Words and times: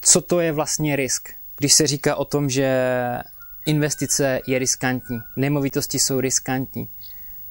Co 0.00 0.20
to 0.20 0.40
je 0.40 0.52
vlastně 0.52 0.96
risk? 0.96 1.28
Když 1.56 1.74
se 1.74 1.86
říká 1.86 2.16
o 2.16 2.24
tom, 2.24 2.50
že 2.50 2.68
investice 3.66 4.40
je 4.46 4.58
riskantní, 4.58 5.20
nemovitosti 5.36 5.98
jsou 5.98 6.20
riskantní, 6.20 6.88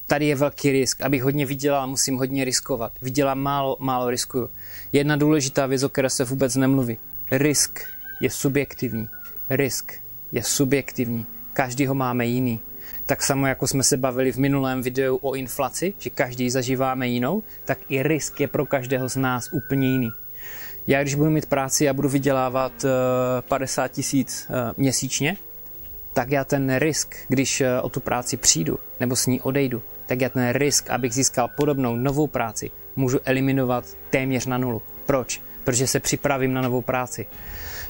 tady 0.07 0.25
je 0.25 0.35
velký 0.35 0.71
risk. 0.71 1.01
Abych 1.01 1.23
hodně 1.23 1.45
vydělal, 1.45 1.87
musím 1.87 2.17
hodně 2.17 2.45
riskovat. 2.45 2.91
Vydělám 3.01 3.39
málo, 3.39 3.77
málo 3.79 4.09
riskuju. 4.09 4.49
Jedna 4.91 5.15
důležitá 5.15 5.65
věc, 5.65 5.83
o 5.83 5.89
které 5.89 6.09
se 6.09 6.23
vůbec 6.23 6.55
nemluví. 6.55 6.97
Risk 7.31 7.79
je 8.21 8.29
subjektivní. 8.29 9.07
Risk 9.49 9.93
je 10.31 10.43
subjektivní. 10.43 11.25
Každý 11.53 11.85
ho 11.85 11.95
máme 11.95 12.25
jiný. 12.25 12.59
Tak 13.05 13.23
samo 13.23 13.47
jako 13.47 13.67
jsme 13.67 13.83
se 13.83 13.97
bavili 13.97 14.31
v 14.31 14.37
minulém 14.37 14.81
videu 14.81 15.19
o 15.21 15.33
inflaci, 15.33 15.93
že 15.97 16.09
každý 16.09 16.49
zažíváme 16.49 17.07
jinou, 17.07 17.43
tak 17.65 17.77
i 17.89 18.03
risk 18.03 18.39
je 18.39 18.47
pro 18.47 18.65
každého 18.65 19.09
z 19.09 19.15
nás 19.15 19.49
úplně 19.51 19.91
jiný. 19.91 20.11
Já 20.87 21.01
když 21.01 21.15
budu 21.15 21.29
mít 21.29 21.45
práci 21.45 21.89
a 21.89 21.93
budu 21.93 22.09
vydělávat 22.09 22.85
50 23.41 23.85
eh, 23.85 23.89
tisíc 23.89 24.47
eh, 24.49 24.73
měsíčně, 24.77 25.37
tak 26.13 26.31
já 26.31 26.43
ten 26.43 26.75
risk, 26.77 27.15
když 27.27 27.61
eh, 27.61 27.81
o 27.81 27.89
tu 27.89 27.99
práci 27.99 28.37
přijdu 28.37 28.79
nebo 28.99 29.15
s 29.15 29.27
ní 29.27 29.41
odejdu, 29.41 29.81
tak 30.05 30.21
já 30.21 30.29
ten 30.29 30.49
risk, 30.53 30.89
abych 30.89 31.13
získal 31.13 31.47
podobnou 31.47 31.95
novou 31.95 32.27
práci, 32.27 32.71
můžu 32.95 33.19
eliminovat 33.25 33.85
téměř 34.09 34.45
na 34.45 34.57
nulu. 34.57 34.81
Proč? 35.05 35.41
Protože 35.63 35.87
se 35.87 35.99
připravím 35.99 36.53
na 36.53 36.61
novou 36.61 36.81
práci. 36.81 37.25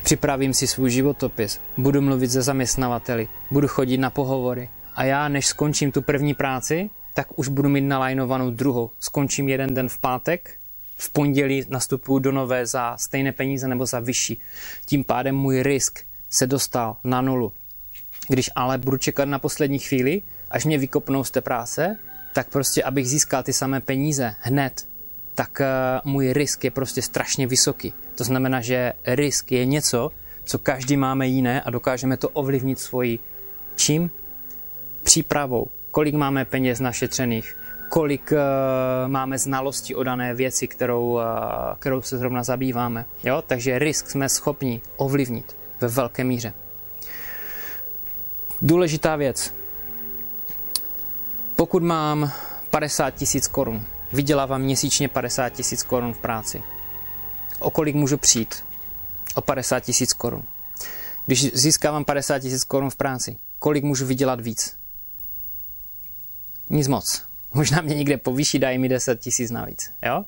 Připravím 0.03 0.53
si 0.53 0.67
svůj 0.67 0.89
životopis, 0.89 1.59
budu 1.77 2.01
mluvit 2.01 2.31
se 2.31 2.41
zaměstnavateli, 2.41 3.27
budu 3.51 3.67
chodit 3.67 3.97
na 3.97 4.09
pohovory 4.09 4.69
a 4.95 5.03
já, 5.03 5.27
než 5.27 5.47
skončím 5.47 5.91
tu 5.91 6.01
první 6.01 6.33
práci, 6.33 6.89
tak 7.13 7.39
už 7.39 7.47
budu 7.47 7.69
mít 7.69 7.81
nalajnovanou 7.81 8.51
druhou. 8.51 8.91
Skončím 8.99 9.49
jeden 9.49 9.73
den 9.73 9.89
v 9.89 9.99
pátek, 9.99 10.55
v 10.95 11.09
pondělí 11.09 11.65
nastupuju 11.69 12.19
do 12.19 12.31
nové 12.31 12.65
za 12.65 12.97
stejné 12.97 13.31
peníze 13.31 13.67
nebo 13.67 13.85
za 13.85 13.99
vyšší. 13.99 14.39
Tím 14.85 15.03
pádem 15.03 15.35
můj 15.35 15.63
risk 15.63 15.99
se 16.29 16.47
dostal 16.47 16.97
na 17.03 17.21
nulu. 17.21 17.51
Když 18.27 18.49
ale 18.55 18.77
budu 18.77 18.97
čekat 18.97 19.25
na 19.25 19.39
poslední 19.39 19.79
chvíli, 19.79 20.21
až 20.49 20.65
mě 20.65 20.77
vykopnou 20.77 21.23
z 21.23 21.31
té 21.31 21.41
práce, 21.41 21.97
tak 22.33 22.49
prostě, 22.49 22.83
abych 22.83 23.07
získal 23.07 23.43
ty 23.43 23.53
samé 23.53 23.81
peníze 23.81 24.35
hned, 24.39 24.87
tak 25.35 25.61
uh, 25.61 26.11
můj 26.11 26.33
risk 26.33 26.63
je 26.63 26.71
prostě 26.71 27.01
strašně 27.01 27.47
vysoký. 27.47 27.93
To 28.15 28.23
znamená, 28.23 28.61
že 28.61 28.93
risk 29.05 29.51
je 29.51 29.65
něco, 29.65 30.11
co 30.43 30.59
každý 30.59 30.97
máme 30.97 31.27
jiné 31.27 31.61
a 31.61 31.69
dokážeme 31.69 32.17
to 32.17 32.29
ovlivnit 32.29 32.79
svojí 32.79 33.19
čím? 33.75 34.11
Přípravou. 35.03 35.67
Kolik 35.91 36.15
máme 36.15 36.45
peněz 36.45 36.79
našetřených, 36.79 37.57
kolik 37.89 38.31
uh, 38.31 38.37
máme 39.07 39.37
znalosti 39.37 39.95
o 39.95 40.03
dané 40.03 40.33
věci, 40.33 40.67
kterou, 40.67 41.13
uh, 41.13 41.21
kterou 41.79 42.01
se 42.01 42.17
zrovna 42.17 42.43
zabýváme. 42.43 43.05
Jo? 43.23 43.43
Takže 43.47 43.79
risk 43.79 44.09
jsme 44.09 44.29
schopni 44.29 44.81
ovlivnit 44.97 45.57
ve 45.81 45.87
velké 45.87 46.23
míře. 46.23 46.53
Důležitá 48.61 49.15
věc. 49.15 49.53
Pokud 51.55 51.83
mám 51.83 52.31
50 52.69 53.11
tisíc 53.11 53.47
korun, 53.47 53.81
vydělávám 54.13 54.61
měsíčně 54.61 55.07
50 55.07 55.49
tisíc 55.49 55.83
korun 55.83 56.13
v 56.13 56.17
práci, 56.17 56.63
o 57.59 57.71
kolik 57.71 57.95
můžu 57.95 58.17
přijít? 58.17 58.63
O 59.35 59.41
50 59.41 59.79
tisíc 59.79 60.13
korun. 60.13 60.43
Když 61.25 61.53
získávám 61.53 62.05
50 62.05 62.39
tisíc 62.39 62.63
korun 62.63 62.89
v 62.89 62.95
práci, 62.95 63.37
kolik 63.59 63.83
můžu 63.83 64.05
vydělat 64.05 64.41
víc? 64.41 64.82
Nic 66.73 66.87
moc. 66.87 67.23
Možná 67.53 67.81
mě 67.81 67.95
někde 67.95 68.17
povýší, 68.17 68.59
dají 68.59 68.77
mi 68.77 68.89
10 68.89 69.19
tisíc 69.19 69.51
navíc. 69.51 69.91
Jo? 70.05 70.25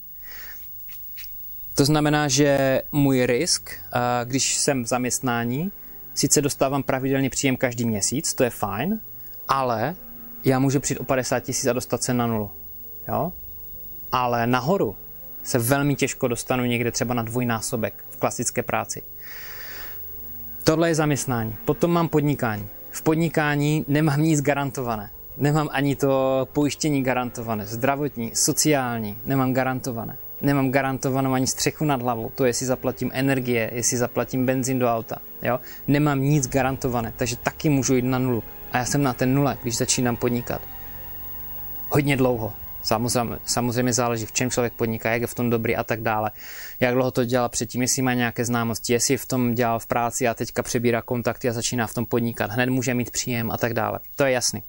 To 1.76 1.86
znamená, 1.86 2.28
že 2.28 2.82
můj 2.92 3.26
risk, 3.26 3.70
když 4.24 4.58
jsem 4.58 4.84
v 4.84 4.88
zaměstnání, 4.88 5.72
sice 6.14 6.42
dostávám 6.42 6.84
pravidelně 6.84 7.30
příjem 7.30 7.58
každý 7.58 7.86
měsíc, 7.86 8.34
to 8.34 8.44
je 8.44 8.50
fajn, 8.50 9.00
ale 9.48 9.96
já 10.44 10.60
můžu 10.60 10.80
přijít 10.80 11.00
o 11.00 11.04
50 11.04 11.40
tisíc 11.40 11.66
a 11.66 11.74
dostat 11.74 12.04
se 12.04 12.14
na 12.14 12.28
nulu. 12.28 12.52
Jo? 13.08 13.34
Ale 14.12 14.48
nahoru 14.48 14.96
se 15.44 15.60
velmi 15.60 15.96
těžko 15.96 16.28
dostanu 16.28 16.66
někde 16.66 16.92
třeba 16.92 17.14
na 17.14 17.24
dvojnásobek 17.24 18.06
v 18.10 18.18
klasické 18.18 18.64
práci. 18.64 19.04
Tohle 20.64 20.90
je 20.90 20.96
zaměstnání. 20.96 21.56
Potom 21.66 21.92
mám 21.92 22.10
podnikání. 22.10 22.68
V 22.92 23.02
podnikání 23.02 23.86
nemám 23.88 24.22
nic 24.22 24.42
garantované. 24.42 25.12
Nemám 25.38 25.70
ani 25.72 25.96
to 25.96 26.48
pojištění 26.54 27.04
garantované, 27.04 27.66
zdravotní, 27.66 28.32
sociální, 28.36 29.18
nemám 29.26 29.54
garantované. 29.54 30.18
Nemám 30.42 30.72
garantovanou 30.72 31.34
ani 31.34 31.48
střechu 31.48 31.86
nad 31.86 32.02
hlavou, 32.02 32.32
to 32.36 32.46
jestli 32.46 32.66
zaplatím 32.66 33.12
energie, 33.14 33.72
jestli 33.74 33.98
zaplatím 33.98 34.46
benzín 34.46 34.80
do 34.80 34.88
auta. 34.88 35.18
Jo? 35.42 35.60
Nemám 35.88 36.22
nic 36.22 36.48
garantované, 36.48 37.14
takže 37.16 37.36
taky 37.36 37.70
můžu 37.70 37.96
jít 37.96 38.06
na 38.06 38.20
nulu. 38.20 38.44
A 38.72 38.78
já 38.78 38.86
jsem 38.86 39.04
na 39.04 39.14
ten 39.14 39.34
nule, 39.34 39.58
když 39.62 39.78
začínám 39.78 40.16
podnikat. 40.16 40.62
Hodně 41.90 42.18
dlouho. 42.18 42.54
Samozřejmě, 42.84 43.38
samozřejmě 43.46 43.94
záleží, 43.94 44.26
v 44.26 44.32
čem 44.32 44.52
člověk 44.52 44.74
podniká, 44.74 45.12
jak 45.12 45.22
je 45.22 45.28
v 45.28 45.34
tom 45.34 45.50
dobrý 45.50 45.76
a 45.76 45.84
tak 45.84 46.02
dále. 46.02 46.32
Jak 46.80 46.94
dlouho 46.94 47.12
to 47.12 47.26
dělal 47.26 47.50
předtím, 47.50 47.82
jestli 47.82 48.02
má 48.02 48.14
nějaké 48.14 48.46
známosti, 48.46 48.94
jestli 48.94 49.18
v 49.18 49.26
tom 49.26 49.56
dělal 49.56 49.80
v 49.80 49.88
práci 49.88 50.28
a 50.28 50.34
teďka 50.34 50.64
přebírá 50.64 51.02
kontakty 51.02 51.50
a 51.50 51.54
začíná 51.54 51.88
v 51.88 51.94
tom 51.94 52.06
podnikat. 52.06 52.52
Hned 52.52 52.70
může 52.70 52.94
mít 52.94 53.12
příjem 53.12 53.52
a 53.52 53.58
tak 53.58 53.74
dále. 53.74 54.00
To 54.16 54.26
je 54.26 54.32
jasný. 54.32 54.64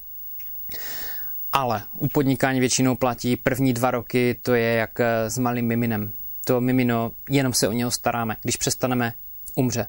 Ale 1.53 1.83
u 1.95 2.09
podnikání 2.09 2.61
většinou 2.61 2.97
platí 2.97 3.37
první 3.37 3.73
dva 3.73 3.91
roky, 3.91 4.39
to 4.43 4.55
je 4.55 4.75
jak 4.75 5.01
eh, 5.01 5.31
s 5.31 5.39
malým 5.39 5.67
miminem. 5.67 6.13
To 6.45 6.61
mimino, 6.61 7.13
jenom 7.31 7.53
se 7.53 7.69
o 7.69 7.73
něho 7.73 7.91
staráme. 7.91 8.37
Když 8.43 8.57
přestaneme, 8.57 9.13
umře. 9.55 9.89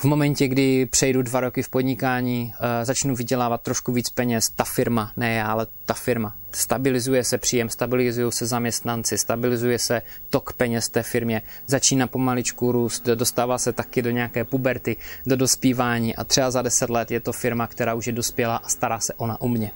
V 0.00 0.04
momentě, 0.04 0.48
kdy 0.48 0.86
přejdu 0.86 1.22
dva 1.22 1.40
roky 1.40 1.62
v 1.62 1.68
podnikání, 1.68 2.54
eh, 2.60 2.84
začnu 2.84 3.14
vydělávat 3.14 3.60
trošku 3.60 3.92
víc 3.92 4.10
peněz, 4.10 4.50
ta 4.50 4.64
firma, 4.64 5.12
ne 5.16 5.34
já, 5.34 5.46
ale 5.46 5.66
ta 5.86 5.94
firma. 5.94 6.36
Stabilizuje 6.52 7.24
se 7.24 7.38
příjem, 7.38 7.68
stabilizují 7.68 8.32
se 8.32 8.46
zaměstnanci, 8.46 9.18
stabilizuje 9.18 9.78
se 9.78 10.02
tok 10.30 10.52
peněz 10.52 10.88
té 10.88 11.02
firmě, 11.02 11.42
začíná 11.66 12.06
pomaličku 12.06 12.72
růst, 12.72 13.04
dostává 13.04 13.58
se 13.58 13.72
taky 13.72 14.02
do 14.02 14.10
nějaké 14.10 14.44
puberty, 14.44 14.96
do 15.26 15.36
dospívání 15.36 16.16
a 16.16 16.24
třeba 16.24 16.50
za 16.50 16.62
deset 16.62 16.90
let 16.90 17.10
je 17.10 17.20
to 17.20 17.32
firma, 17.32 17.66
která 17.66 17.94
už 17.94 18.06
je 18.06 18.12
dospělá 18.12 18.56
a 18.56 18.68
stará 18.68 19.00
se 19.00 19.14
ona 19.14 19.40
o 19.40 19.48
mě. 19.48 19.70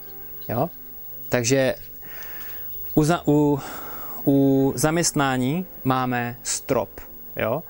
Jo? 0.49 0.69
Takže 1.29 1.75
u, 2.93 3.03
za, 3.03 3.27
u, 3.27 3.59
u 4.25 4.73
zaměstnání 4.75 5.65
máme 5.83 6.37
strop. 6.43 6.89
Jo? 7.35 7.63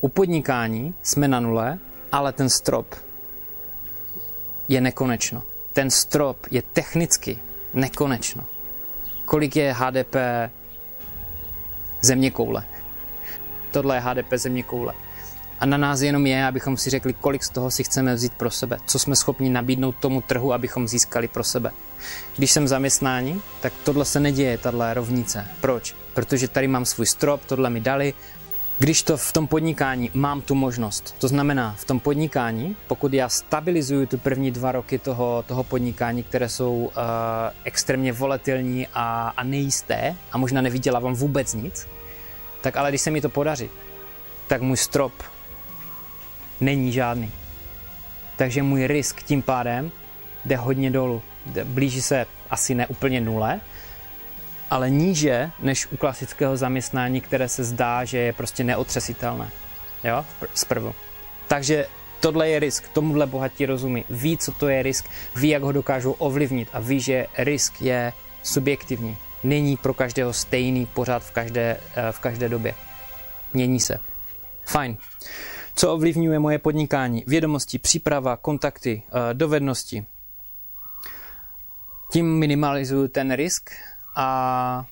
U 0.00 0.08
podnikání 0.08 0.94
jsme 1.02 1.28
na 1.28 1.40
nule, 1.40 1.78
ale 2.12 2.32
ten 2.32 2.48
strop 2.48 2.94
je 4.68 4.80
nekonečno. 4.80 5.42
Ten 5.72 5.90
strop 5.90 6.46
je 6.50 6.62
technicky 6.62 7.38
nekonečno. 7.74 8.44
Kolik 9.24 9.56
je 9.56 9.72
HDP 9.72 10.16
země 12.00 12.30
koule? 12.30 12.64
Tohle 13.70 13.96
je 13.96 14.00
HDP 14.00 14.32
země 14.32 14.62
koule. 14.62 14.94
A 15.60 15.66
na 15.66 15.76
nás 15.76 16.00
jenom 16.00 16.26
je, 16.26 16.46
abychom 16.46 16.76
si 16.76 16.90
řekli, 16.90 17.12
kolik 17.12 17.44
z 17.44 17.50
toho 17.50 17.70
si 17.70 17.84
chceme 17.84 18.14
vzít 18.14 18.34
pro 18.34 18.50
sebe, 18.50 18.78
co 18.86 18.98
jsme 18.98 19.16
schopni 19.16 19.50
nabídnout 19.50 19.96
tomu 19.96 20.20
trhu, 20.20 20.52
abychom 20.52 20.88
získali 20.88 21.28
pro 21.28 21.44
sebe. 21.44 21.70
Když 22.36 22.52
jsem 22.52 22.68
zaměstnání, 22.68 23.42
tak 23.60 23.72
tohle 23.84 24.04
se 24.04 24.20
neděje, 24.20 24.58
tahle 24.58 24.94
rovnice. 24.94 25.46
Proč? 25.60 25.94
Protože 26.14 26.48
tady 26.48 26.68
mám 26.68 26.84
svůj 26.84 27.06
strop, 27.06 27.44
tohle 27.44 27.70
mi 27.70 27.80
dali, 27.80 28.14
když 28.78 29.02
to 29.02 29.16
v 29.16 29.32
tom 29.32 29.46
podnikání 29.46 30.10
mám 30.14 30.40
tu 30.40 30.54
možnost, 30.54 31.14
to 31.18 31.28
znamená 31.28 31.74
v 31.78 31.84
tom 31.84 32.00
podnikání, 32.00 32.76
pokud 32.86 33.14
já 33.14 33.28
stabilizuju 33.28 34.06
tu 34.06 34.18
první 34.18 34.50
dva 34.50 34.72
roky 34.72 34.98
toho, 34.98 35.44
toho 35.46 35.64
podnikání, 35.64 36.22
které 36.22 36.48
jsou 36.48 36.74
uh, 36.74 36.92
extrémně 37.64 38.12
volatilní 38.12 38.86
a, 38.94 39.32
a 39.36 39.44
nejisté 39.44 40.16
a 40.32 40.38
možná 40.38 40.60
nevydělávám 40.60 41.14
vůbec 41.14 41.54
nic, 41.54 41.88
tak 42.60 42.76
ale 42.76 42.90
když 42.90 43.00
se 43.00 43.10
mi 43.10 43.20
to 43.20 43.28
podaří, 43.28 43.70
tak 44.46 44.62
můj 44.62 44.76
strop 44.76 45.12
není 46.60 46.92
žádný. 46.92 47.30
Takže 48.36 48.62
můj 48.62 48.86
risk 48.86 49.22
tím 49.22 49.42
pádem 49.42 49.90
jde 50.44 50.56
hodně 50.56 50.90
dolů. 50.90 51.22
Blíží 51.64 52.02
se 52.02 52.26
asi 52.50 52.74
ne 52.74 52.86
úplně 52.86 53.20
nule, 53.20 53.60
ale 54.70 54.90
níže 54.90 55.50
než 55.60 55.86
u 55.92 55.96
klasického 55.96 56.56
zaměstnání, 56.56 57.20
které 57.20 57.48
se 57.48 57.64
zdá, 57.64 58.04
že 58.04 58.18
je 58.18 58.32
prostě 58.32 58.64
neotřesitelné. 58.64 59.50
Jo, 60.04 60.24
zprvu. 60.54 60.94
Takže 61.48 61.86
tohle 62.20 62.48
je 62.48 62.58
risk, 62.58 62.88
tomuhle 62.88 63.26
bohatí 63.26 63.66
rozumí, 63.66 64.04
ví, 64.10 64.38
co 64.38 64.52
to 64.52 64.68
je 64.68 64.82
risk, 64.82 65.08
ví, 65.36 65.48
jak 65.48 65.62
ho 65.62 65.72
dokážou 65.72 66.12
ovlivnit 66.12 66.68
a 66.72 66.80
ví, 66.80 67.00
že 67.00 67.26
risk 67.38 67.82
je 67.82 68.12
subjektivní. 68.42 69.16
Není 69.44 69.76
pro 69.76 69.94
každého 69.94 70.32
stejný 70.32 70.86
pořád 70.86 71.22
v 71.22 71.30
každé, 71.30 71.80
eh, 71.96 72.12
v 72.12 72.18
každé 72.20 72.48
době. 72.48 72.74
Mění 73.52 73.80
se. 73.80 73.98
Fajn. 74.64 74.96
Co 75.74 75.94
ovlivňuje 75.94 76.38
moje 76.38 76.58
podnikání? 76.58 77.24
Vědomosti, 77.26 77.78
příprava, 77.78 78.36
kontakty, 78.36 79.02
eh, 79.08 79.34
dovednosti. 79.34 80.06
Tím 82.12 82.38
minimalizuju 82.38 83.08
ten 83.08 83.32
risk 83.32 83.70
a 84.18 84.86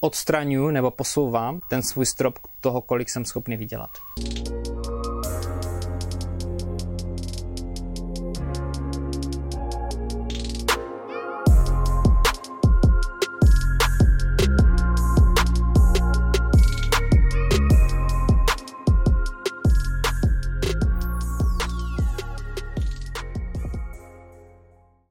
odstraňuji 0.00 0.72
nebo 0.72 0.90
posouvám 0.90 1.60
ten 1.68 1.82
svůj 1.82 2.06
strop 2.06 2.38
toho, 2.60 2.80
kolik 2.80 3.08
jsem 3.08 3.24
schopný 3.24 3.56
vydělat. 3.56 3.90